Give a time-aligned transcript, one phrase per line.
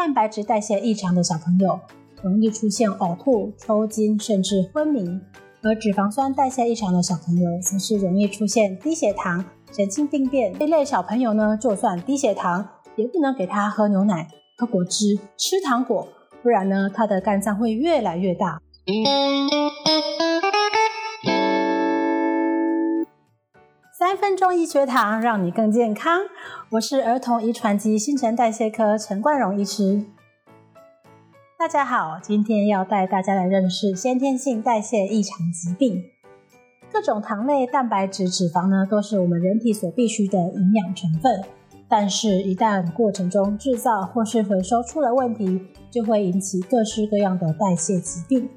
[0.00, 1.78] 蛋白质代谢异常的小朋友
[2.22, 5.04] 容易出现呕吐、抽筋，甚至昏迷；
[5.62, 10.54] 而脂肪酸代谢异常的小朋友则是容易出现低血糖、神经病变。
[10.58, 12.66] 这类小朋友呢，就算低血糖，
[12.96, 14.26] 也不能给他喝牛奶、
[14.56, 16.08] 喝果汁、吃糖果，
[16.42, 18.58] 不然呢，他的肝脏会越来越大。
[24.10, 26.22] 三分钟医学堂，让你更健康。
[26.70, 30.02] 我是儿童遗传及新陈代谢科陈冠荣医师。
[31.56, 36.02] 大家好，今天要带大家来认识先天性代谢异常疾病。
[36.92, 41.44] 各种糖类、蛋白质、脂肪呢，都是我们人体所必需的营养成分。
[41.88, 48.50] 但是，一旦过程中制造或是回收出了问题，就会引起各式各样的代谢疾病。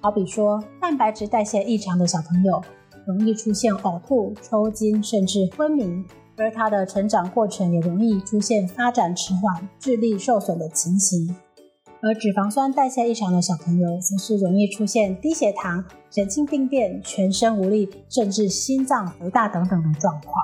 [0.00, 2.60] 好比说，蛋白质代谢异常的小朋友，
[3.06, 6.04] 容易出现呕吐、抽筋，甚至昏迷，
[6.36, 11.34] 而他的成长过程也容易出现发展迟缓、智力受损的情形。
[12.00, 20.34] 而脂肪酸代谢异常的小朋友，则是容易出现低血糖、神经病变、全身无力，甚至心脏肥大等等的状况。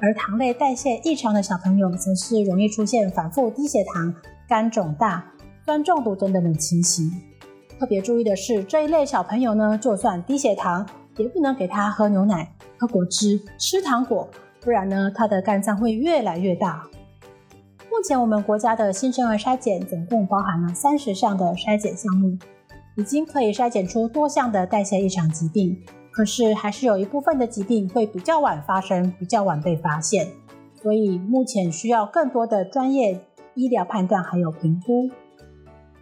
[0.00, 4.14] 而糖类代谢异常的小朋友，则是容易出现反复低血糖、
[4.46, 5.24] 肝肿大、
[5.64, 7.10] 酸中毒等等的情形。
[7.78, 14.28] 特别注意的是，这一类小朋友呢，就算低血糖，也不能给他喝牛奶、喝果汁、吃糖果，
[14.60, 16.88] 不然呢，他的肝脏会越来越大。
[17.90, 22.36] 目前我们国家的新生儿筛检总共包含了三十项的筛检项目，
[22.96, 25.80] 已经可以筛检出多项的代谢异常疾病。
[26.10, 30.28] 可是还是有一部分的疾病会比较晚发生，比较晚被发现，
[30.80, 33.20] 所以目前需要更多的专业
[33.54, 35.10] 医疗判断还有评估。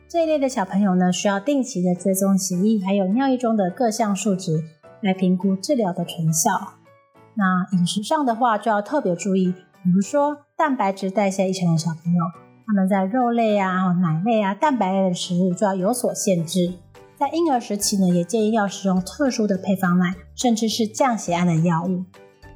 [0.09, 4.63] 这一类的小朋友呢，需要定期的追踪血液还有尿液中的各项数值。
[5.03, 6.51] 来评估治疗的成效。
[7.35, 12.25] 那饮食上的话，就要特别注意，比如说蛋白质代谢异常的小朋友，
[12.67, 16.75] 他们在肉类啊、奶类啊、蛋白类的食物就要有所限制。
[17.17, 22.05] 在婴儿时期呢，也建议要使用特殊的配方奶，甚至是降血压的药物。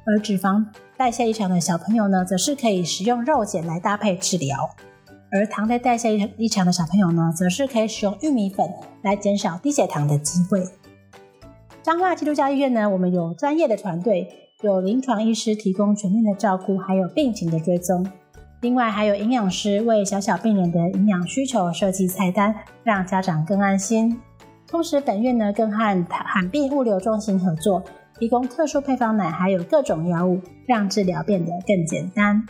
[0.05, 4.69] 而脂肪代谢异常的小朋友呢，则是可以使用肉碱来搭配治疗。
[5.31, 8.69] 而糖类代谢异常的小朋友呢，则是可以使用玉米粉
[9.01, 10.63] 来减少低血糖的机会。
[11.87, 14.27] 彰化基督教医院呢，我们有专业的团队，
[14.61, 18.05] 有临床医师提供全面的照顾，还有病情的追踪。
[18.59, 22.53] 另外还有营养师为小小病人的营养需求设计菜单，
[22.83, 24.19] 让家长更安心。
[24.67, 27.81] 同时，本院呢更和罕病物流中心合作，
[28.19, 32.45] 提供特殊配方奶，还有各种药物，让治疗变得更简单。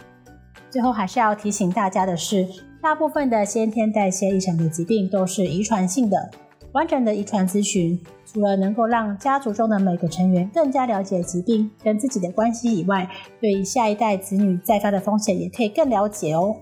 [0.71, 2.47] 最后还是要提醒大家的是，
[2.81, 6.31] 大部分的先天代谢异常的疾病都是遗传性的。
[6.73, 16.56] 完整的遗传咨询，除了能够让家族中的每个成员更加了解疾病跟自己的关系以外，对于下一代子女再发的风险也可以更了解哦。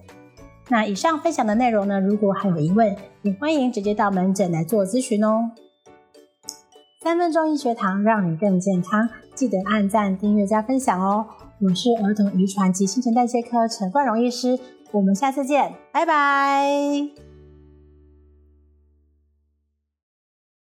[0.69, 5.51] 那以上分享的内容呢，如果还有疑问，也欢迎直接到门诊来做咨询哦。
[7.01, 11.27] 三分钟医学堂，让你更健康，记得按赞、订阅加分享哦。
[11.61, 14.57] 我是儿童遗传及新陈代谢科陈冠荣医师，
[14.91, 17.24] 我们下次见，拜拜。